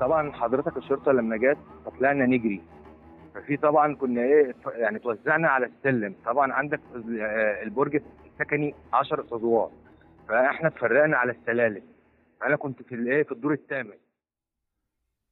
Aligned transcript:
طبعا 0.00 0.32
حضرتك 0.32 0.76
الشرطة 0.76 1.12
لما 1.12 1.36
جت 1.36 1.58
فطلعنا 1.84 2.26
نجري. 2.26 2.62
ففي 3.34 3.56
طبعا 3.56 3.94
كنا 3.94 4.20
إيه 4.20 4.54
يعني 4.66 4.98
توزعنا 4.98 5.48
على 5.48 5.66
السلم. 5.66 6.14
طبعا 6.24 6.52
عندك 6.52 6.80
البرج 7.62 8.02
السكني 8.26 8.74
10 8.92 9.36
ادوار 9.36 9.70
فإحنا 10.28 10.68
اتفرقنا 10.68 11.16
على 11.16 11.32
السلالم. 11.32 11.82
أنا 12.42 12.56
كنت 12.56 12.82
في 12.82 12.94
الإيه 12.94 13.22
في 13.22 13.32
الدور 13.32 13.52
الثامن. 13.52 13.94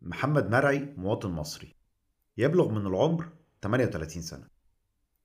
محمد 0.02 0.50
مرعي 0.50 0.94
مواطن 0.96 1.30
مصري. 1.30 1.74
يبلغ 2.36 2.68
من 2.68 2.86
العمر 2.86 3.24
38 3.62 4.22
سنة. 4.22 4.46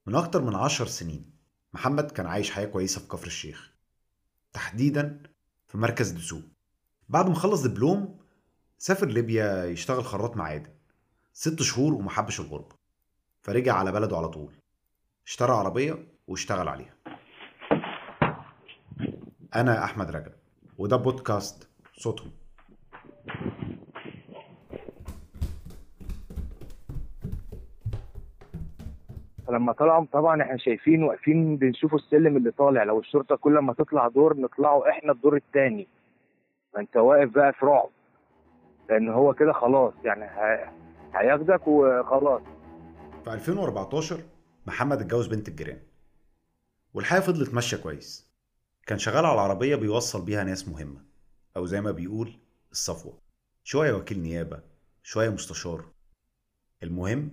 من 0.06 0.14
أكتر 0.14 0.42
من 0.42 0.54
10 0.54 0.84
سنين 0.84 1.32
محمد 1.74 2.10
كان 2.10 2.26
عايش 2.26 2.50
حياة 2.50 2.66
كويسة 2.66 3.00
في 3.00 3.08
كفر 3.08 3.26
الشيخ. 3.26 3.72
تحديدا 4.52 5.22
في 5.68 5.78
مركز 5.78 6.10
دسوق. 6.10 6.42
بعد 7.08 7.28
ما 7.28 7.34
خلص 7.34 7.66
دبلوم 7.66 8.21
سافر 8.84 9.06
ليبيا 9.06 9.64
يشتغل 9.64 10.04
خراط 10.04 10.36
معادن. 10.36 10.70
ست 11.32 11.62
شهور 11.62 11.94
ومحبش 11.94 12.40
الغربة. 12.40 12.74
فرجع 13.42 13.74
على 13.74 13.92
بلده 13.92 14.16
على 14.16 14.28
طول. 14.28 14.52
اشترى 15.26 15.52
عربية 15.52 15.94
واشتغل 16.26 16.68
عليها. 16.68 16.94
أنا 19.54 19.84
أحمد 19.84 20.10
رجب 20.10 20.32
وده 20.78 20.96
بودكاست 20.96 21.68
صوتهم. 21.94 22.30
فلما 29.46 29.72
طلعوا 29.72 30.06
طبعا 30.12 30.42
إحنا 30.42 30.56
شايفين 30.56 31.02
واقفين 31.02 31.56
بنشوفوا 31.56 31.98
السلم 31.98 32.36
اللي 32.36 32.50
طالع. 32.50 32.82
لو 32.82 33.00
الشرطة 33.00 33.36
كل 33.36 33.58
ما 33.58 33.72
تطلع 33.72 34.08
دور 34.08 34.36
نطلعوا 34.36 34.90
إحنا 34.90 35.12
الدور 35.12 35.36
الثاني 35.36 35.88
فأنت 36.72 36.96
واقف 36.96 37.28
بقى 37.28 37.52
في 37.52 37.66
رعب. 37.66 37.88
لأن 38.92 39.08
هو 39.08 39.34
كده 39.34 39.52
خلاص 39.52 39.92
يعني 40.04 40.24
هياخدك 41.14 41.68
وخلاص. 41.68 42.42
في 43.24 43.32
2014 43.32 44.20
محمد 44.66 45.00
اتجوز 45.00 45.26
بنت 45.26 45.48
الجيران 45.48 45.78
والحياة 46.94 47.20
فضلت 47.20 47.54
ماشية 47.54 47.76
كويس. 47.76 48.32
كان 48.86 48.98
شغال 48.98 49.24
على 49.24 49.34
العربية 49.34 49.76
بيوصل 49.76 50.24
بيها 50.24 50.44
ناس 50.44 50.68
مهمة 50.68 51.00
أو 51.56 51.66
زي 51.66 51.80
ما 51.80 51.90
بيقول 51.90 52.32
الصفوة. 52.72 53.18
شوية 53.64 53.92
وكيل 53.92 54.22
نيابة 54.22 54.60
شوية 55.02 55.30
مستشار. 55.30 55.84
المهم 56.82 57.30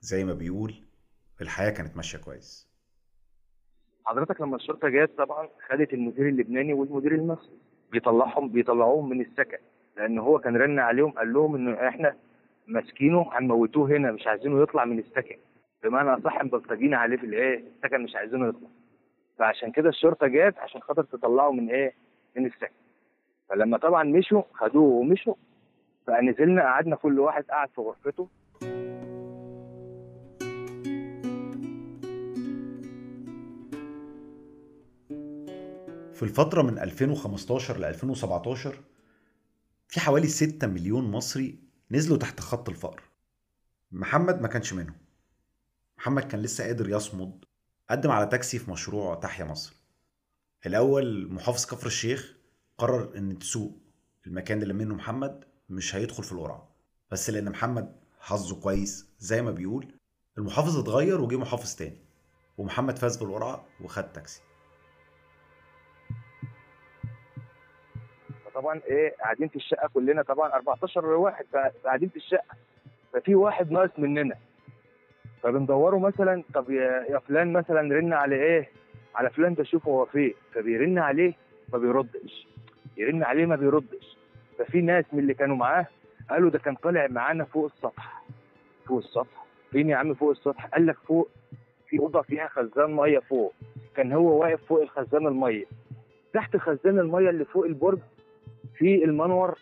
زي 0.00 0.24
ما 0.24 0.34
بيقول 0.34 0.74
الحياة 1.40 1.70
كانت 1.70 1.96
ماشية 1.96 2.18
كويس. 2.18 2.68
حضرتك 4.04 4.40
لما 4.40 4.56
الشرطة 4.56 4.88
جت 4.88 5.10
طبعا 5.18 5.48
خدت 5.70 5.92
المدير 5.92 6.28
اللبناني 6.28 6.72
والمدير 6.72 7.14
المصري 7.14 7.58
بيطلعهم 7.92 8.48
بيطلعوهم 8.48 9.08
من 9.08 9.20
السكن. 9.20 9.58
لأن 9.96 10.18
هو 10.18 10.38
كان 10.38 10.56
رن 10.56 10.78
عليهم 10.78 11.10
قال 11.10 11.32
لهم 11.32 11.54
ان 11.54 11.74
إحنا 11.74 12.16
ماسكينه 12.66 13.26
هنموتوه 13.32 13.88
هنا 13.88 14.12
مش 14.12 14.26
عايزينه 14.26 14.62
يطلع 14.62 14.84
من 14.84 14.98
السكن. 14.98 15.36
بمعنى 15.82 16.10
أصح 16.14 16.44
مبلطجين 16.44 16.94
عليه 16.94 17.16
في 17.16 17.26
الإيه؟ 17.26 17.64
السكن 17.76 18.00
مش 18.02 18.16
عايزينه 18.16 18.48
يطلع. 18.48 18.68
فعشان 19.38 19.72
كده 19.72 19.88
الشرطة 19.88 20.26
جت 20.26 20.58
عشان 20.58 20.80
خاطر 20.80 21.02
تطلعه 21.02 21.50
من 21.52 21.70
إيه؟ 21.70 21.94
من 22.36 22.46
السكن. 22.46 22.74
فلما 23.48 23.78
طبعا 23.78 24.04
مشوا 24.04 24.42
خدوه 24.54 24.82
ومشوا 24.92 25.34
فنزلنا 26.06 26.62
قعدنا 26.62 26.96
كل 26.96 27.20
واحد 27.20 27.44
قاعد 27.44 27.68
في 27.68 27.80
غرفته. 27.80 28.28
في 36.14 36.22
الفترة 36.22 36.62
من 36.62 36.78
2015 36.78 37.78
ل 37.78 37.84
2017 37.84 38.74
في 39.92 40.00
حوالي 40.00 40.28
6 40.28 40.66
مليون 40.66 41.10
مصري 41.10 41.58
نزلوا 41.90 42.18
تحت 42.18 42.40
خط 42.40 42.68
الفقر. 42.68 43.02
محمد 43.92 44.40
ما 44.40 44.48
كانش 44.48 44.72
منهم. 44.72 44.96
محمد 45.98 46.22
كان 46.22 46.40
لسه 46.40 46.64
قادر 46.64 46.88
يصمد 46.88 47.44
قدم 47.90 48.10
على 48.10 48.26
تاكسي 48.26 48.58
في 48.58 48.70
مشروع 48.70 49.14
تحيا 49.14 49.44
مصر. 49.44 49.76
الأول 50.66 51.32
محافظ 51.32 51.66
كفر 51.66 51.86
الشيخ 51.86 52.34
قرر 52.78 53.18
إن 53.18 53.38
تسوق. 53.38 53.78
المكان 54.26 54.62
اللي 54.62 54.74
منه 54.74 54.94
محمد 54.94 55.44
مش 55.68 55.94
هيدخل 55.94 56.24
في 56.24 56.32
القرعة. 56.32 56.68
بس 57.10 57.30
لأن 57.30 57.50
محمد 57.50 57.96
حظه 58.20 58.60
كويس 58.60 59.06
زي 59.18 59.42
ما 59.42 59.50
بيقول 59.50 59.94
المحافظ 60.38 60.76
اتغير 60.76 61.20
وجه 61.20 61.36
محافظ 61.36 61.74
تاني. 61.74 61.98
ومحمد 62.58 62.98
فاز 62.98 63.16
بالقرعة 63.16 63.66
وخد 63.80 64.12
تاكسي. 64.12 64.40
فطبعا 68.62 68.80
إيه 68.86 69.14
قاعدين 69.20 69.48
في 69.48 69.56
الشقة 69.56 69.88
كلنا 69.94 70.22
طبعا 70.22 70.52
14 70.54 71.06
واحد 71.06 71.44
قاعدين 71.84 72.08
في 72.08 72.16
الشقة. 72.16 72.54
ففي 73.12 73.34
واحد 73.34 73.72
ناقص 73.72 73.98
مننا. 73.98 74.34
فبندوره 75.42 75.98
مثلا 75.98 76.42
طب 76.54 76.70
يا 76.70 77.18
فلان 77.28 77.52
مثلا 77.52 77.80
رن 77.94 78.12
على 78.12 78.34
إيه؟ 78.36 78.68
على 79.14 79.30
فلان 79.30 79.54
ده 79.54 79.64
شوفه 79.64 79.90
هو 79.90 80.04
فين. 80.06 80.34
فبيرن 80.54 80.98
عليه 80.98 81.32
ما 81.72 81.78
بيردش. 81.78 82.46
يرن 82.96 83.22
عليه 83.22 83.46
ما 83.46 83.56
بيردش. 83.56 84.16
ففي 84.58 84.80
ناس 84.80 85.04
من 85.12 85.18
اللي 85.18 85.34
كانوا 85.34 85.56
معاه 85.56 85.86
قالوا 86.30 86.50
ده 86.50 86.58
كان 86.58 86.74
طالع 86.74 87.06
معانا 87.10 87.44
فوق 87.44 87.64
السطح. 87.64 88.22
فوق 88.86 88.98
السطح. 88.98 89.46
فين 89.70 89.88
يا 89.88 89.96
عم 89.96 90.14
فوق 90.14 90.30
السطح؟ 90.30 90.66
قال 90.66 90.86
لك 90.86 90.96
فوق 91.08 91.28
في 91.88 91.98
أوضة 91.98 92.22
فيها 92.22 92.48
خزان 92.48 92.96
مية 92.96 93.18
فوق. 93.18 93.54
كان 93.96 94.12
هو 94.12 94.40
واقف 94.40 94.64
فوق 94.64 94.82
الخزان 94.82 95.26
المية. 95.26 95.64
تحت 96.32 96.56
خزان 96.56 96.98
المية 96.98 97.30
اللي 97.30 97.44
فوق 97.44 97.64
البرج 97.64 97.98
في 98.78 99.04
المنور 99.04 99.58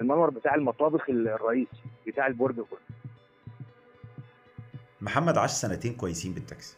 المنور 0.00 0.30
بتاع 0.30 0.54
المطابخ 0.54 1.10
الرئيسي 1.10 1.82
بتاع 2.06 2.26
البرج 2.26 2.54
كله. 2.54 2.78
محمد 5.00 5.38
عاش 5.38 5.50
سنتين 5.50 5.94
كويسين 5.94 6.32
بالتاكسي. 6.32 6.76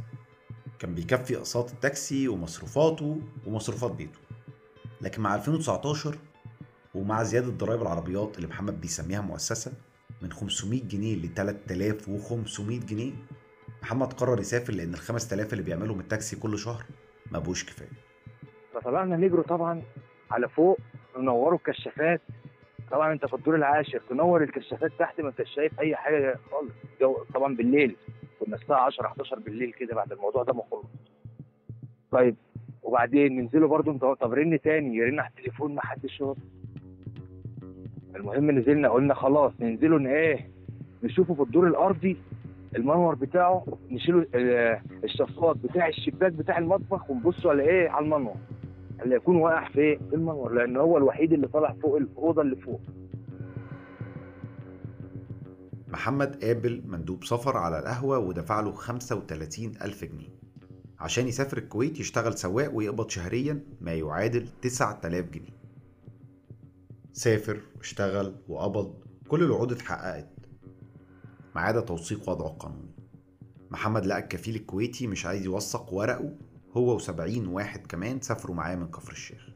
كان 0.79 0.95
بيكفي 0.95 1.37
أقساط 1.37 1.71
التاكسي 1.71 2.29
ومصروفاته 2.29 3.21
ومصروفات 3.47 3.91
بيته. 3.91 4.19
لكن 5.01 5.23
مع 5.23 5.35
2019 5.35 6.19
ومع 6.95 7.23
زيادة 7.23 7.49
ضرائب 7.49 7.83
العربيات 7.83 8.37
اللي 8.37 8.49
محمد 8.49 8.81
بيسميها 8.81 9.21
مؤسسة 9.21 9.73
من 10.23 10.33
500 10.33 10.83
جنيه 10.83 11.17
ل 11.17 11.35
3500 11.35 12.81
جنيه 12.81 13.13
محمد 13.83 14.13
قرر 14.13 14.41
يسافر 14.41 14.73
لأن 14.73 14.95
ال 14.95 14.99
5000 14.99 15.53
اللي 15.53 15.65
بيعملهم 15.65 16.01
التاكسي 16.01 16.37
كل 16.37 16.59
شهر 16.59 16.85
ما 17.33 17.39
بقوش 17.39 17.65
كفاية. 17.65 17.89
فطلعنا 18.75 19.17
نجروا 19.17 19.45
طبعا 19.45 19.83
على 20.31 20.49
فوق 20.49 20.79
ننوروا 21.19 21.59
الكشافات. 21.59 22.21
طبعا 22.91 23.13
أنت 23.13 23.27
في 23.27 23.35
الدور 23.35 23.55
العاشر 23.55 24.01
تنور 24.11 24.43
الكشافات 24.43 24.93
تحت 24.99 25.21
ما 25.21 25.29
أنتش 25.29 25.55
شايف 25.55 25.81
أي 25.81 25.97
حاجة 25.97 26.39
خالص. 26.51 26.73
جو 27.01 27.17
طبعا 27.35 27.55
بالليل 27.57 27.97
كنا 28.41 28.57
الساعة 28.57 28.81
10 28.87 29.07
11 29.07 29.39
بالليل 29.39 29.73
كده 29.73 29.95
بعد 29.95 30.13
الموضوع 30.13 30.43
ده 30.43 30.53
ما 30.53 30.63
خلص. 30.71 30.87
طيب 32.11 32.37
وبعدين 32.83 33.37
ننزلوا 33.37 33.69
برضو 33.69 33.91
أنت 33.91 34.01
طب 34.05 34.33
رن 34.33 34.61
تاني 34.61 34.97
يرن 34.97 35.21
على 35.21 35.29
التليفون 35.29 35.75
ما 35.75 35.87
حدش 35.87 36.21
يرد 36.21 36.37
المهم 38.17 38.51
نزلنا 38.51 38.89
قلنا 38.89 39.15
خلاص 39.15 39.53
ننزلوا 39.61 39.99
إيه 40.01 40.51
نشوفه 41.03 41.35
في 41.35 41.43
الدور 41.43 41.67
الأرضي. 41.67 42.17
المنور 42.77 43.15
بتاعه 43.15 43.67
نشيله 43.91 44.27
ال- 44.35 44.81
الشفاط 45.05 45.57
بتاع 45.57 45.89
الشباك 45.89 46.33
بتاع 46.33 46.59
المطبخ 46.59 47.11
ونبصوا 47.11 47.51
على 47.51 47.63
إيه 47.63 47.89
على 47.89 48.05
المنور. 48.05 48.37
اللي 49.03 49.15
يكون 49.17 49.37
واقع 49.37 49.69
في 49.69 49.99
المنور 50.13 50.53
لأن 50.53 50.77
هو 50.77 50.97
الوحيد 50.99 51.33
اللي 51.33 51.49
طالع 51.49 51.77
فوق 51.83 51.97
الأوضة 51.97 52.43
اللي 52.43 52.57
فوق. 52.57 52.81
محمد 55.89 56.45
قابل 56.45 56.83
مندوب 56.87 57.25
سفر 57.25 57.57
على 57.57 57.79
القهوة 57.79 58.19
ودفع 58.19 58.61
له 58.61 58.73
35 58.73 59.73
ألف 59.83 60.05
جنيه. 60.05 60.37
عشان 60.99 61.29
يسافر 61.29 61.59
الكويت 61.59 62.01
يشتغل 62.01 62.39
سواق 62.39 62.75
ويقبض 62.75 63.09
شهريا 63.09 63.61
ما 63.81 63.95
يعادل 63.95 64.49
9000 64.63 65.31
جنيه. 65.31 65.57
سافر 67.13 67.61
اشتغل 67.81 68.35
وقبض 68.49 68.95
كل 69.29 69.43
الوعود 69.43 69.73
اتحققت. 69.73 70.29
ما 71.55 71.61
عدا 71.61 71.81
توثيق 71.81 72.31
وضعه 72.31 72.47
القانوني. 72.47 72.95
محمد 73.71 74.07
لقى 74.07 74.19
الكفيل 74.19 74.55
الكويتي 74.57 75.07
مش 75.07 75.27
عايز 75.27 75.45
يوثق 75.47 75.95
ورقه 75.95 76.33
هو 76.77 76.95
وسبعين 76.95 77.47
واحد 77.47 77.87
كمان 77.87 78.21
سافروا 78.21 78.57
معاه 78.57 78.77
من 78.77 78.87
كفر 78.87 79.13
الشيخ. 79.13 79.49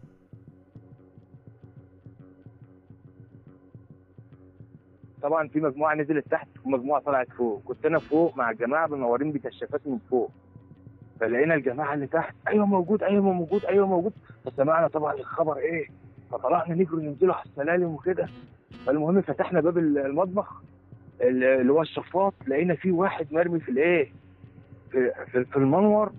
طبعا 5.23 5.49
في 5.49 5.61
مجموعة 5.61 5.95
نزلت 5.95 6.31
تحت 6.31 6.49
ومجموعة 6.65 7.03
طلعت 7.03 7.29
فوق. 7.33 7.63
كنت 7.65 7.87
أنا 7.87 7.99
فوق 7.99 8.37
مع 8.37 8.51
الجماعة 8.51 8.87
منورين 8.87 9.33
بكشافات 9.33 9.81
من 9.87 9.99
فوق. 10.11 10.31
فلقينا 11.21 11.55
الجماعة 11.55 11.95
اللي 11.95 12.07
تحت 12.07 12.35
أيوه 12.49 12.67
موجود 12.67 13.03
أيوه 13.03 13.33
موجود 13.33 13.65
أيوه 13.65 13.87
موجود. 13.87 14.13
فسمعنا 14.45 14.89
طبعا 14.89 15.15
الخبر 15.15 15.57
إيه 15.57 15.89
فطلعنا 16.31 16.75
نجري 16.75 17.03
ننزلوا 17.07 17.35
على 17.35 17.45
السلالم 17.45 17.95
وكده. 17.95 18.29
فالمهم 18.87 19.21
فتحنا 19.23 19.61
باب 19.61 19.79
المطبخ 19.79 20.63
اللي 21.21 21.73
هو 21.73 21.83
الشفاط. 21.83 22.35
لقينا 22.47 22.75
فيه 22.75 22.93
واحد 22.93 23.33
مرمي 23.33 23.61
في 23.61 23.71
الإيه 23.71 24.13
في, 24.91 25.13
في 25.45 25.57
المنور. 25.57 26.13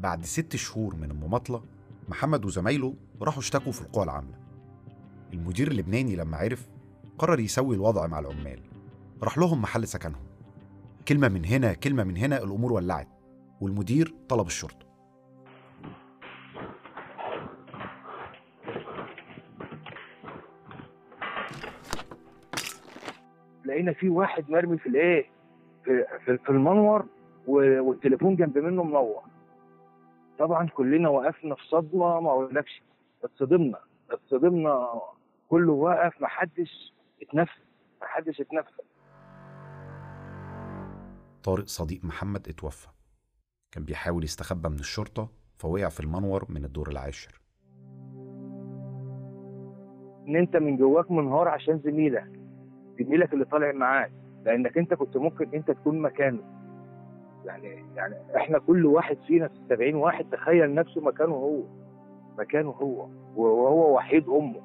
بعد 0.00 0.24
ست 0.24 0.56
شهور 0.56 0.96
من 0.96 1.10
المماطلة 1.10 1.62
محمد 2.08 2.44
وزمايله 2.44 2.94
راحوا 3.22 3.38
اشتكوا 3.40 3.72
في 3.72 3.82
القوى 3.82 4.04
العاملة. 4.04 4.38
المدير 5.32 5.68
اللبناني 5.68 6.16
لما 6.16 6.36
عرف 6.36 6.68
قرر 7.18 7.40
يسوي 7.40 7.76
الوضع 7.76 8.06
مع 8.06 8.18
العمال. 8.18 8.60
راح 9.22 9.38
لهم 9.38 9.62
محل 9.62 9.86
سكنهم. 9.86 10.22
كلمة 11.08 11.28
من 11.28 11.44
هنا 11.44 11.72
كلمة 11.72 12.04
من 12.04 12.16
هنا 12.16 12.42
الأمور 12.42 12.72
ولعت 12.72 13.08
والمدير 13.60 14.14
طلب 14.28 14.46
الشرطة. 14.46 14.86
لقينا 23.64 23.92
في 23.92 24.08
واحد 24.08 24.50
مرمي 24.50 24.78
في 24.78 24.88
الايه؟ 24.88 25.26
في, 25.84 26.04
في, 26.24 26.50
المنور 26.50 27.06
والتليفون 27.46 28.36
جنب 28.36 28.58
منه 28.58 28.84
منور. 28.84 29.29
طبعا 30.40 30.68
كلنا 30.68 31.08
وقفنا 31.08 31.54
في 31.54 31.62
صدمة 31.68 32.20
ما 32.20 32.30
أقولكش 32.30 32.82
اتصدمنا 33.24 33.78
اتصدمنا 34.10 35.00
كله 35.48 35.72
واقف 35.72 36.22
محدش 36.22 36.94
اتنفس 37.22 37.58
محدش 38.02 38.40
اتنفس 38.40 38.72
طارق 41.42 41.64
صديق 41.64 42.04
محمد 42.04 42.48
اتوفى. 42.48 42.88
كان 43.72 43.84
بيحاول 43.84 44.24
يستخبى 44.24 44.68
من 44.68 44.78
الشرطة 44.78 45.28
فوقع 45.56 45.88
في 45.88 46.00
المنور 46.00 46.46
من 46.48 46.64
الدور 46.64 46.88
العاشر. 46.88 47.40
إن 50.28 50.36
أنت 50.36 50.56
من 50.56 50.76
جواك 50.76 51.10
منهار 51.10 51.48
عشان 51.48 51.78
زميلك 51.78 52.40
زميلك 53.00 53.32
اللي 53.32 53.44
طالع 53.44 53.72
معاك 53.72 54.12
لأنك 54.44 54.78
أنت 54.78 54.94
كنت 54.94 55.16
ممكن 55.16 55.54
أنت 55.54 55.70
تكون 55.70 55.98
مكانه. 55.98 56.59
يعني 57.44 57.84
يعني 57.96 58.36
إحنا 58.36 58.58
كل 58.58 58.86
واحد 58.86 59.16
فينا 59.26 59.48
في 59.48 59.54
70 59.68 59.94
واحد 59.94 60.30
تخيل 60.30 60.74
نفسه 60.74 61.00
مكانه 61.00 61.34
هو 61.34 61.62
مكانه 62.38 62.70
هو 62.70 63.08
وهو 63.36 63.96
وحيد 63.96 64.28
أمه. 64.28 64.62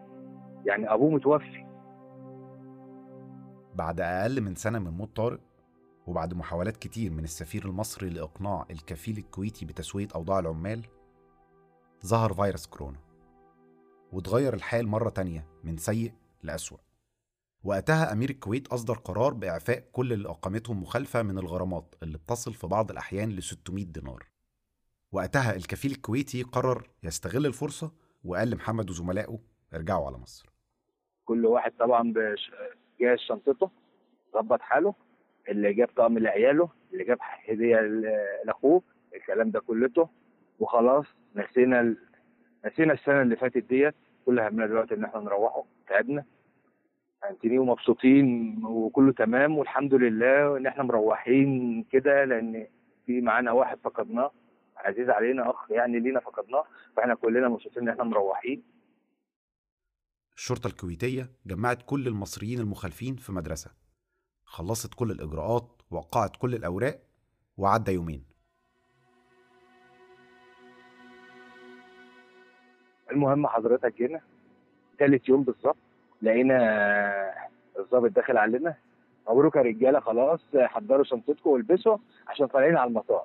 يعني 0.65 0.93
أبوه 0.93 1.09
متوفي. 1.09 1.65
بعد 3.75 4.01
أقل 4.01 4.41
من 4.41 4.55
سنة 4.55 4.79
من 4.79 4.91
موت 4.91 5.15
طارق 5.15 5.39
وبعد 6.07 6.33
محاولات 6.33 6.77
كتير 6.77 7.11
من 7.11 7.23
السفير 7.23 7.65
المصري 7.65 8.09
لإقناع 8.09 8.65
الكفيل 8.71 9.17
الكويتي 9.17 9.65
بتسوية 9.65 10.07
أوضاع 10.15 10.39
العمال 10.39 10.81
ظهر 12.05 12.33
فيروس 12.33 12.67
كورونا 12.67 12.97
واتغير 14.13 14.53
الحال 14.53 14.87
مرة 14.87 15.09
تانية 15.09 15.45
من 15.63 15.77
سيء 15.77 16.11
لأسوأ. 16.43 16.77
وقتها 17.65 18.13
أمير 18.13 18.29
الكويت 18.29 18.67
أصدر 18.67 18.93
قرار 18.93 19.33
بإعفاء 19.33 19.83
كل 19.91 20.13
اللي 20.13 20.29
أقامتهم 20.29 20.81
مخالفة 20.81 21.23
من 21.23 21.37
الغرامات 21.37 21.95
اللي 22.03 22.17
بتصل 22.17 22.53
في 22.53 22.67
بعض 22.67 22.91
الأحيان 22.91 23.29
ل 23.29 23.43
600 23.43 23.85
دينار. 23.85 24.23
وقتها 25.11 25.55
الكفيل 25.55 25.91
الكويتي 25.91 26.43
قرر 26.43 26.87
يستغل 27.03 27.45
الفرصة 27.45 27.91
وقال 28.23 28.49
لمحمد 28.49 28.89
وزملائه 28.89 29.39
ارجعوا 29.73 30.07
على 30.07 30.17
مصر. 30.17 30.49
كل 31.25 31.45
واحد 31.45 31.71
طبعا 31.79 32.13
جهز 32.99 33.17
شنطته 33.17 33.69
ظبط 34.33 34.61
حاله 34.61 34.93
اللي 35.49 35.73
جاب 35.73 35.87
طقم 35.97 36.17
لعياله 36.17 36.69
اللي 36.93 37.03
جاب 37.03 37.17
هدية 37.21 37.75
ل- 37.81 38.11
لأخوه 38.45 38.81
الكلام 39.15 39.51
ده 39.51 39.59
كلته 39.59 40.09
وخلاص 40.59 41.05
نسينا 41.35 41.81
ال... 41.81 41.97
نسينا 42.65 42.93
السنة 42.93 43.21
اللي 43.21 43.35
فاتت 43.35 43.63
ديت 43.69 43.95
كل 44.25 44.39
همنا 44.39 44.67
دلوقتي 44.67 44.93
إن 44.95 45.03
إحنا 45.05 45.19
نروحوا 45.21 45.63
تعبنا. 45.87 46.25
فهمتني 47.25 47.59
ومبسوطين 47.59 48.59
وكله 48.65 49.11
تمام 49.11 49.57
والحمد 49.57 49.93
لله 49.93 50.57
إن 50.57 50.67
إحنا 50.67 50.83
مروحين 50.83 51.83
كده 51.91 52.25
لأن 52.25 52.67
في 53.05 53.21
معانا 53.21 53.51
واحد 53.51 53.77
فقدناه 53.83 54.31
عزيز 54.77 55.09
علينا 55.09 55.49
أخ 55.49 55.71
يعني 55.71 55.99
لينا 55.99 56.19
فقدناه 56.19 56.65
فإحنا 56.97 57.15
كلنا 57.15 57.47
مبسوطين 57.49 57.83
إن 57.83 57.89
إحنا 57.89 58.03
مروحين. 58.03 58.63
الشرطة 60.35 60.67
الكويتية 60.67 61.29
جمعت 61.45 61.77
كل 61.85 62.07
المصريين 62.07 62.59
المخالفين 62.59 63.15
في 63.15 63.31
مدرسة 63.31 63.71
خلصت 64.43 64.93
كل 64.93 65.11
الإجراءات 65.11 65.81
ووقعت 65.91 66.35
كل 66.35 66.55
الأوراق 66.55 66.99
وعدى 67.57 67.91
يومين. 67.91 68.25
المهم 73.11 73.47
حضرتك 73.47 73.97
جينا 73.97 74.21
تالت 74.99 75.29
يوم 75.29 75.43
بالظبط 75.43 75.84
لقينا 76.25 77.33
الضابط 77.79 78.11
داخل 78.11 78.37
علينا. 78.37 78.75
مبروك 79.29 79.55
يا 79.55 79.61
رجالة 79.61 79.99
خلاص 79.99 80.41
حضروا 80.55 81.03
شنطتكم 81.03 81.49
والبسوا 81.49 81.97
عشان 82.27 82.47
طالعين 82.47 82.77
على 82.77 82.87
المطار. 82.87 83.23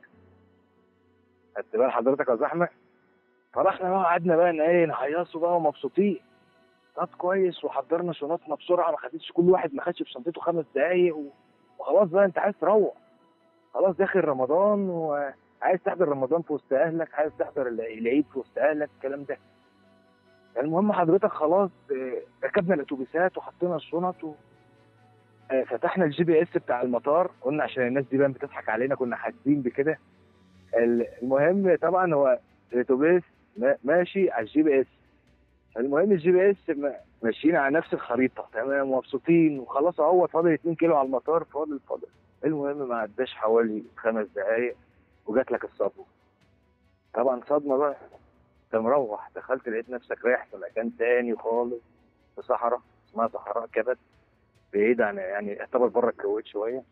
خدت 1.57 1.77
بال 1.77 1.91
حضرتك 1.93 2.29
يا 2.29 2.37
زحمة؟ 2.37 2.69
فرحنا 3.53 3.91
بقى 3.91 4.05
قعدنا 4.05 4.37
بقى 4.37 4.51
إيه 4.51 4.87
نهيصوا 4.87 5.41
بقى 5.41 5.57
ومبسوطين. 5.57 6.21
طب 6.97 7.09
كويس 7.19 7.65
وحضرنا 7.65 8.13
شنطنا 8.13 8.55
بسرعة 8.55 8.91
ما 8.91 8.97
خدتش 8.97 9.33
كل 9.33 9.51
واحد 9.51 9.75
ما 9.75 9.83
خدش 9.83 10.03
في 10.03 10.11
شنطته 10.11 10.41
خمس 10.41 10.65
دقايق. 10.75 11.17
وخلاص 11.79 12.09
بقى 12.09 12.25
أنت 12.25 12.39
عايز 12.39 12.55
تروح. 12.61 12.93
خلاص 13.75 13.97
داخل 13.97 14.21
رمضان 14.25 14.91
وعايز 14.91 15.81
تحضر 15.85 16.09
رمضان 16.09 16.43
في 16.43 16.53
وسط 16.53 16.73
أهلك 16.73 17.15
عايز 17.15 17.33
تحضر 17.39 17.67
العيد 17.69 18.27
في 18.33 18.39
وسط 18.39 18.59
أهلك 18.59 18.91
الكلام 18.97 19.25
ده. 19.25 19.39
المهم 20.59 20.93
حضرتك 20.93 21.29
خلاص 21.33 21.71
آه، 21.93 22.47
ركبنا 22.47 22.75
الأتوبيسات 22.75 23.39
وحطينا 23.39 23.77
الشنط 23.77 24.25
و... 24.25 24.33
آه، 25.51 25.63
فتحنا 25.63 26.05
ال 26.05 26.25
GPS 26.25 26.49
بتاع 26.57 26.83
المطار 26.83 27.31
قلنا 27.41 27.63
عشان 27.65 27.87
الناس 27.87 28.05
دي 28.11 28.17
بقى 28.19 28.29
بتضحك 28.33 28.69
علينا 28.69 28.95
كنا 28.95 29.17
حاسين 29.17 29.63
بكده. 29.63 29.99
ال- 30.77 31.07
المهم 31.23 31.77
طبعا 31.77 32.15
هو 32.15 32.39
الأتوبيس 32.73 33.23
ما- 33.57 33.77
ماشي 33.85 34.31
على 34.31 34.43
ال 34.47 34.63
GPS 34.63 34.87
المهم 35.77 36.13
ال 36.13 36.33
GPS 36.33 36.57
ماشيين 37.23 37.57
على 37.57 37.75
نفس 37.79 37.95
الخريطة 37.95 38.49
تمام 38.53 38.93
مبسوطين 38.93 39.59
وخلاص 39.59 40.01
أهو 40.01 40.27
فاضل 40.27 40.53
2 40.53 40.75
كيلو 40.75 40.97
على 40.97 41.07
المطار 41.07 41.45
فاضل 41.45 41.81
فاضل. 41.89 42.07
المهم 42.45 42.89
ما 42.89 42.97
عداش 42.97 43.35
حوالي 43.35 43.83
خمس 43.97 44.27
دقايق 44.37 44.77
وجات 45.27 45.53
لك 45.53 45.65
الصدمة. 45.65 46.05
طبعا 47.15 47.41
صدمة 47.49 47.77
بقى. 47.77 47.97
انت 48.75 48.83
مروح 48.83 49.31
دخلت 49.37 49.69
لقيت 49.69 49.91
نفسك 49.91 50.25
رايح 50.25 50.47
في 50.51 50.57
مكان 50.57 50.97
تاني 50.97 51.37
خالص 51.37 51.83
في 52.37 52.43
صحراء 52.43 52.81
اسمها 53.09 53.29
صحراء 53.29 53.67
كبد 53.67 53.99
بعيد 54.73 55.01
عن 55.01 55.17
يعني 55.17 55.53
يعتبر 55.53 55.87
بره 55.89 56.11
الكويت 56.11 56.47
شوية. 56.47 56.85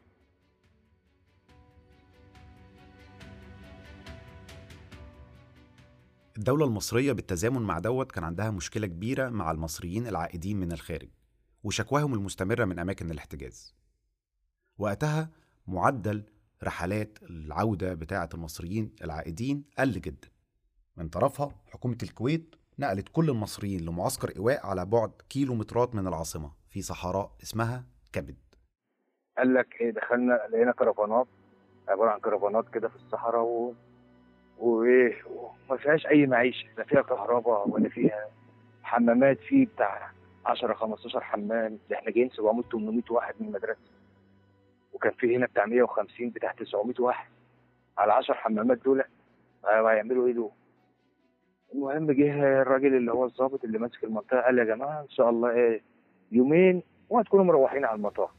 الدولة 6.38 6.64
المصرية 6.64 7.12
بالتزامن 7.12 7.62
مع 7.62 7.78
دوت 7.78 8.12
كان 8.12 8.24
عندها 8.24 8.50
مشكلة 8.50 8.86
كبيرة 8.86 9.28
مع 9.28 9.50
المصريين 9.50 10.06
العائدين 10.06 10.60
من 10.60 10.72
الخارج 10.72 11.08
وشكواهم 11.64 12.14
المستمرة 12.14 12.64
من 12.64 12.78
أماكن 12.78 13.10
الاحتجاز. 13.10 13.74
وقتها 14.78 15.30
معدل 15.66 16.24
رحلات 16.64 17.18
العودة 17.22 17.94
بتاعة 17.94 18.28
المصريين 18.34 18.94
العائدين 19.04 19.64
قل 19.78 19.92
جدا. 19.92 20.37
من 20.98 21.08
طرفها 21.08 21.50
حكومة 21.72 21.96
الكويت 22.02 22.54
نقلت 22.78 23.08
كل 23.08 23.30
المصريين 23.30 23.80
لمعسكر 23.86 24.36
إيواء 24.36 24.66
على 24.66 24.84
بعد 24.84 25.10
كيلومترات 25.28 25.94
من 25.94 26.06
العاصمة 26.06 26.50
في 26.70 26.82
صحراء 26.82 27.30
اسمها 27.42 27.84
كبد. 28.12 28.36
قال 29.38 29.54
لك 29.54 29.80
إيه 29.80 29.90
دخلنا 29.90 30.40
لقينا 30.50 30.72
كرفانات 30.72 31.26
عبارة 31.88 32.10
عن 32.10 32.20
كرفانات 32.20 32.68
كده 32.74 32.88
في 32.88 32.96
الصحراء 32.96 33.42
و... 33.42 33.74
وإيه 34.58 35.22
وما 35.26 35.78
فيهاش 35.78 36.06
أي 36.06 36.26
معيشة 36.26 36.68
لا 36.78 36.84
فيها 36.84 37.02
كهرباء 37.02 37.68
ولا 37.68 37.88
فيها 37.88 38.28
حمامات 38.82 39.38
في 39.40 39.64
بتاع 39.64 40.10
10 40.46 40.74
15 40.74 41.20
حمام 41.20 41.78
ده 41.90 41.96
إحنا 41.96 42.10
جايين 42.10 42.30
700 42.30 42.62
800 42.72 43.02
واحد 43.10 43.34
من 43.40 43.46
المدرسة. 43.48 43.80
وكان 44.92 45.12
في 45.12 45.36
هنا 45.36 45.46
بتاع 45.46 45.66
150 45.66 46.30
بتاع 46.30 46.52
900 46.52 46.94
واحد 46.98 47.28
على 47.98 48.12
10 48.12 48.34
حمامات 48.34 48.78
دول 48.78 49.00
آه، 49.64 49.90
هيعملوا 49.90 50.26
إيه 50.26 50.32
دول؟ 50.34 50.50
المهم 51.74 52.12
جه 52.12 52.62
الراجل 52.62 52.96
اللي 52.96 53.12
هو 53.12 53.24
الضابط 53.24 53.64
اللي 53.64 53.78
ماسك 53.78 54.04
المنطقة 54.04 54.40
قال 54.40 54.58
يا 54.58 54.64
جماعة 54.64 55.00
إن 55.00 55.08
شاء 55.08 55.30
الله 55.30 55.50
إيه 55.50 55.82
يومين 56.32 56.82
وهتكونوا 57.10 57.44
مروحين 57.44 57.84
على 57.84 57.96
المطار. 57.96 58.30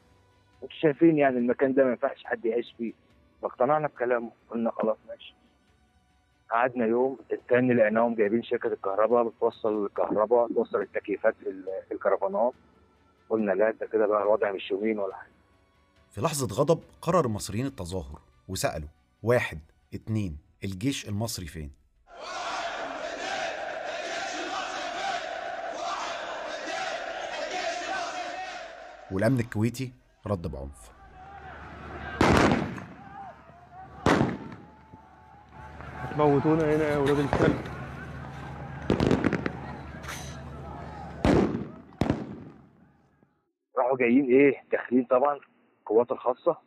أنتوا 0.63 0.75
شايفين 0.81 1.17
يعني 1.17 1.37
المكان 1.37 1.73
ده 1.73 1.83
ما 1.83 1.89
ينفعش 1.89 2.23
حد 2.25 2.45
يعيش 2.45 2.73
فيه. 2.77 2.93
فاقتنعنا 3.41 3.87
بكلامه 3.87 4.31
قلنا 4.49 4.71
خلاص 4.71 4.97
ماشي. 5.07 5.35
قعدنا 6.51 6.85
يوم 6.85 7.17
التاني 7.31 7.73
لقيناهم 7.73 8.15
جايبين 8.15 8.43
شركة 8.43 8.67
الكهرباء 8.67 9.23
بتوصل 9.23 9.85
الكهرباء 9.85 10.47
توصل 10.53 10.81
التكييفات 10.81 11.35
في 11.43 11.49
ال- 11.49 11.65
في 11.87 11.93
الكرفانات 11.93 12.53
قلنا 13.29 13.51
لا 13.51 13.71
ده 13.71 13.85
كده 13.85 14.07
بقى 14.07 14.23
الوضع 14.23 14.51
مش 14.51 14.71
يومين 14.71 14.99
ولا 14.99 15.15
حاجة. 15.15 15.29
في 16.11 16.21
لحظة 16.21 16.55
غضب 16.55 16.79
قرر 17.01 17.25
المصريين 17.25 17.65
التظاهر 17.65 18.19
وسألوا 18.47 18.87
واحد 19.23 19.59
اتنين 19.93 20.37
الجيش 20.63 21.09
المصري 21.09 21.45
فين؟ 21.45 21.71
والأمن 29.11 29.39
الكويتي 29.39 29.93
رد 30.27 30.47
بعنف. 30.47 30.91
هتموتونا 35.97 36.63
هنا 36.75 36.83
يا 36.83 36.97
ولاد 36.97 37.19
الكلب 37.19 37.57
راحوا 43.77 43.97
جايين 43.97 44.25
إيه؟ 44.25 44.63
داخلين 44.71 45.03
طبعا 45.03 45.39
القوات 45.79 46.11
الخاصة. 46.11 46.57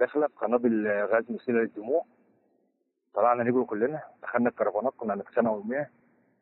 داخلة 0.00 0.26
بقنابل 0.26 0.88
غاز 1.12 1.24
مسيله 1.28 1.58
للدموع. 1.58 2.04
طلعنا 3.14 3.42
نجري 3.42 3.64
كلنا. 3.64 4.02
دخلنا 4.22 4.48
الكرفانات 4.48 4.92
كنا 4.96 5.14
هنتخانق 5.14 5.50
ومياه. 5.50 5.88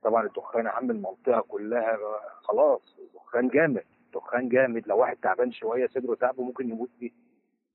طبعا 0.03 0.27
الدخان 0.27 0.67
عم 0.67 0.91
المنطقة 0.91 1.41
كلها 1.41 1.99
خلاص. 2.43 2.97
دخان 3.15 3.49
جامد. 3.49 3.85
دخان 4.15 4.49
جامد 4.49 4.89
لو 4.89 4.99
واحد 4.99 5.17
تعبان 5.17 5.53
شوية 5.53 5.89
صدره 5.95 6.15
تعبه 6.15 6.43
ممكن 6.43 6.71
يموت 6.71 6.91
فيه 6.99 7.11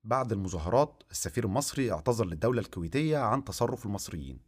بعد 0.03 0.31
المظاهرات 0.31 1.03
السفير 1.11 1.45
المصري 1.45 1.91
اعتذر 1.91 2.25
للدولة 2.25 2.61
الكويتية 2.61 3.17
عن 3.17 3.43
تصرف 3.43 3.85
المصريين 3.85 4.39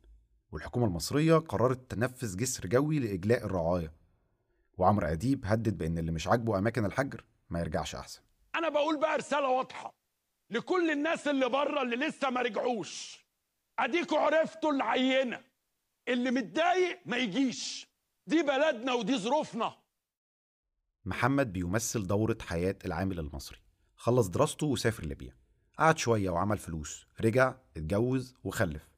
والحكومة 0.52 0.86
المصرية 0.86 1.36
قررت 1.36 1.92
تنفذ 1.92 2.38
جسر 2.38 2.68
جوي 2.68 3.00
لإجلاء 3.00 3.46
الرعاية. 3.46 3.94
وعمرو 4.78 5.08
أديب 5.08 5.46
هدد 5.46 5.78
بأن 5.78 5.98
اللي 5.98 6.12
مش 6.12 6.28
عاجبه 6.28 6.58
أماكن 6.58 6.86
الحجر 6.86 7.24
ما 7.50 7.60
يرجعش 7.60 7.96
أحسن. 7.96 8.22
أنا 8.56 8.70
بقول 8.70 9.00
بقى 9.00 9.18
رسالة 9.18 9.50
واضحة 9.50 9.94
لكل 10.50 10.92
الناس 10.92 11.28
اللي 11.28 11.50
بره 11.50 11.82
اللي 11.82 11.96
لسه 11.96 12.30
ما 12.30 12.42
رجعوش. 12.42 13.26
أديكوا 13.80 14.18
عرفتوا 14.18 14.72
العينة 14.72 15.40
اللي 16.08 16.32
متضايق 16.32 17.00
ما 17.06 17.18
يجيش. 17.18 17.88
دي 18.28 18.44
بلدنا 18.44 18.94
ودي 18.94 19.18
ظروفنا. 19.18 19.74
محمد 21.06 21.54
بيمثل 21.54 22.08
دورة 22.08 22.38
حياة 22.42 22.76
العامل 22.86 23.20
المصري. 23.20 23.58
خلص 23.96 24.28
دراسته 24.30 24.68
وسافر 24.68 25.04
ليبيا. 25.04 25.34
قعد 25.78 25.98
شوية 25.98 26.30
وعمل 26.30 26.58
فلوس. 26.58 27.08
رجع 27.26 27.56
اتجوز 27.78 28.38
وخلف. 28.44 28.90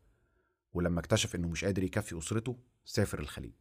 ولما 0.74 1.00
اكتشف 1.00 1.36
إنه 1.36 1.48
مش 1.48 1.65
قادر 1.65 1.84
يكفي 1.84 2.17
أسرته 2.17 2.58
سافر 2.86 3.20
الخليج. 3.20 3.53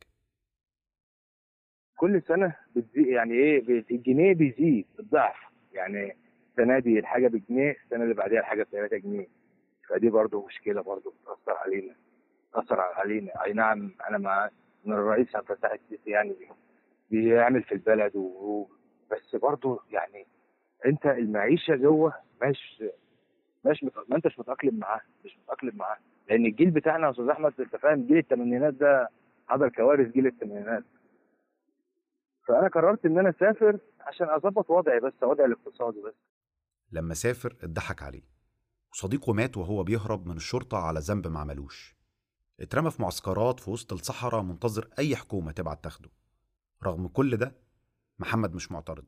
كل 1.97 2.23
سنة 2.29 2.57
بتزيد 2.77 3.07
يعني 3.07 3.35
إيه 3.35 3.85
الجنيه 3.91 4.35
بيزيد 4.35 4.87
الضعف 5.01 5.37
يعني 5.73 6.17
السنة 6.51 6.79
دي 6.79 6.99
الحاجة 6.99 7.29
بجنيه 7.29 7.77
السنة 7.85 8.03
اللي 8.05 8.15
بعديها 8.15 8.41
الحاجة 8.41 8.63
ب 8.63 8.69
3 8.73 8.97
جنيه. 8.97 9.29
فدي 9.89 10.11
برضه 10.11 10.47
مشكلة 10.47 10.83
برضه 10.83 11.15
بتأثر 11.23 11.59
علينا 11.59 11.95
بتأثر 12.51 12.81
علينا. 12.81 13.45
أي 13.45 13.53
نعم 13.53 13.95
أنا 14.09 14.19
مع 14.19 14.51
ان 14.87 14.93
الرئيس 14.93 15.37
عبد 15.37 15.51
الفتاح 15.51 15.73
السيسي 15.73 16.11
يعني 16.11 16.35
بيعمل 17.11 17.63
في 17.63 17.73
البلد 17.73 18.17
و... 18.17 18.67
بس 19.11 19.37
برضه 19.37 19.81
يعني 19.91 20.27
انت 20.87 21.07
المعيشة 21.07 21.77
جوه 21.77 22.15
مش 22.43 22.83
مش 23.65 23.85
مت... 23.85 23.93
ما 24.09 24.17
انتش 24.17 24.39
متأقلم 24.39 24.79
معاه 24.79 25.01
مش 25.25 25.39
متأقلم 25.39 25.77
معاه 25.77 25.97
لأن 26.31 26.47
الجيل 26.47 26.71
بتاعنا 26.71 27.07
يا 27.07 27.11
أستاذ 27.11 27.29
أحمد 27.29 27.53
أنت 27.61 27.77
فاهم 27.77 28.07
جيل 28.07 28.19
الثمانينات 28.19 28.75
ده 28.75 29.09
حضر 29.49 29.69
كوارث 29.69 30.13
جيل 30.13 30.27
الثمانينات 30.27 30.85
فأنا 32.49 32.69
قررت 32.69 33.07
إن 33.07 33.19
أنا 33.19 33.31
أسافر 33.31 33.79
عشان 34.01 34.31
أظبط 34.31 34.71
وضعي 34.71 35.01
بس 35.01 35.13
وضعي 35.23 35.47
الاقتصادي 35.47 36.01
بس. 36.03 36.15
لما 36.93 37.15
سافر 37.15 37.57
اتضحك 37.63 38.03
عليه. 38.03 38.23
وصديقه 38.93 39.33
مات 39.33 39.57
وهو 39.57 39.83
بيهرب 39.85 40.27
من 40.27 40.37
الشرطة 40.37 40.79
على 40.79 41.01
ذنب 41.01 41.27
ما 41.27 41.41
عملوش. 41.41 41.97
اترمى 42.61 42.91
في 42.91 43.03
معسكرات 43.03 43.61
في 43.61 43.71
وسط 43.71 43.93
الصحراء 43.93 44.43
منتظر 44.43 44.89
أي 44.99 45.17
حكومة 45.17 45.53
تبعت 45.53 45.85
تاخده. 45.85 46.09
رغم 46.85 47.09
كل 47.09 47.37
ده 47.37 47.53
محمد 48.19 48.55
مش 48.55 48.73
معترض. 48.73 49.05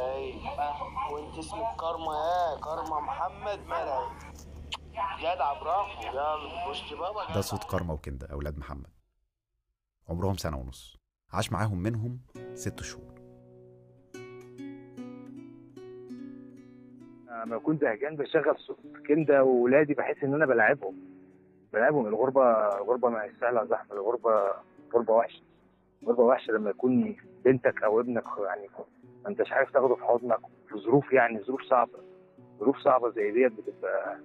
أيوه 0.00 1.12
وانت 1.12 1.38
اسمك 1.38 1.76
كارما 1.80 2.12
يا 2.14 2.60
كارما 2.60 3.00
محمد 3.00 3.66
مرعي 3.66 4.08
جدع 5.18 5.60
برافو 5.60 6.02
يلا 6.08 6.68
خش 6.68 6.94
بابا 6.94 7.34
ده 7.34 7.40
صوت 7.40 7.64
كارما 7.64 7.94
وكندا 7.94 8.32
أولاد 8.32 8.58
محمد. 8.58 8.90
عمرهم 10.08 10.36
سنة 10.36 10.56
ونص. 10.56 10.96
عاش 11.32 11.52
معاهم 11.52 11.78
منهم 11.78 12.20
ست 12.54 12.82
شهور. 12.82 13.14
لما 17.44 17.58
كنت 17.58 17.80
زهقان 17.80 18.16
بشغل 18.16 18.58
صوت 18.58 18.78
كندا 19.08 19.40
واولادي 19.40 19.94
بحس 19.94 20.24
إن 20.24 20.34
أنا 20.34 20.46
بلاعبهم 20.46 21.13
بلاعبهم 21.74 22.06
الغربة 22.06 22.42
الغربة 22.78 23.08
ما 23.08 23.24
هي 23.24 23.30
سهله 23.40 23.64
زحمة. 23.64 23.92
الغربة 23.96 24.50
غربة 24.94 25.14
وحشة. 25.14 25.42
غربة 26.06 26.22
وحشة 26.22 26.52
لما 26.52 26.70
يكون 26.70 27.16
بنتك 27.44 27.82
أو 27.82 28.00
ابنك 28.00 28.24
يعني 28.46 28.68
ما 29.24 29.28
أنتش 29.30 29.52
عارف 29.52 29.70
تاخده 29.72 29.94
في 29.94 30.04
حضنك. 30.04 30.38
في 30.68 30.78
ظروف 30.78 31.12
يعني 31.12 31.40
ظروف 31.42 31.62
صعبة. 31.62 31.98
ظروف 32.60 32.76
صعبة 32.78 33.10
زي 33.10 33.30
ديت 33.30 33.52
بتبقى 33.52 34.16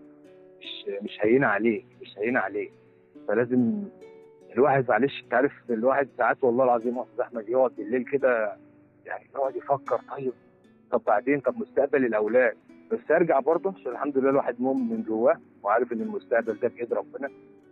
مش 0.59 0.85
مش 1.01 1.17
هينة 1.21 1.47
عليك 1.47 1.85
مش 2.01 2.17
هينة 2.17 2.39
عليك. 2.39 2.71
فلازم 3.27 3.83
الواحد 4.55 4.85
معلش 4.89 5.23
أنت 5.23 5.33
عارف 5.33 5.51
الواحد 5.69 6.09
ساعات 6.17 6.43
والله 6.43 6.63
العظيم 6.63 6.99
أستاذ 6.99 7.19
احمد 7.21 7.49
يقعد 7.49 7.71
بالليل 7.71 8.03
كده 8.11 8.57
يعني 9.05 9.25
يقعد 9.35 9.55
يفكر 9.55 10.01
طيب 10.11 10.33
طب 10.91 11.01
بعدين؟ 11.07 11.39
طب 11.39 11.57
مستقبل 11.57 12.05
الأولاد. 12.05 12.57
بس 12.91 13.11
ارجع 13.11 13.39
برضه 13.39 13.73
عشان 13.79 13.91
الحمد 13.91 14.17
لله 14.17 14.29
الواحد 14.29 14.61
مؤمن 14.61 14.89
من 14.89 15.03
جواه 15.03 15.39
وعارف 15.63 15.93
إن 15.93 16.01
المستقبل 16.01 16.59
ده 16.59 16.67
بإيد 16.67 16.93
ربنا 16.93 17.29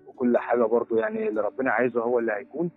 وكل 0.08 0.38
حاجة 0.38 0.64
برضه 0.64 1.00
يعني 1.00 1.28
اللي 1.28 1.42
ربنا 1.42 1.72
عايزه 1.72 2.02
هو 2.02 2.20
اللي 2.20 2.32
هيكون 2.34 2.72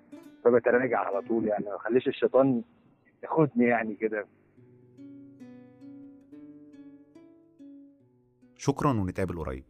فبتراجع 0.45 0.99
على 0.99 1.23
طول 1.23 1.47
يعني 1.47 1.65
ما 1.65 1.77
اخليش 1.77 2.09
الشيطان 2.09 2.63
ياخدني 3.23 3.65
يعني 3.67 3.95
كده. 3.95 4.27
شكرا 8.57 8.91
ونتقابل 8.91 9.39
قريب. 9.39 9.65